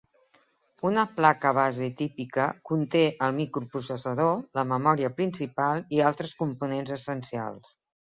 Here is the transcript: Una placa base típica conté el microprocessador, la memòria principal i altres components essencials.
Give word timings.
Una 0.89 1.01
placa 1.17 1.49
base 1.57 1.89
típica 1.99 2.45
conté 2.69 3.01
el 3.25 3.35
microprocessador, 3.39 4.31
la 4.61 4.63
memòria 4.71 5.11
principal 5.21 5.85
i 5.99 6.03
altres 6.07 6.35
components 6.41 6.95
essencials. 6.97 7.71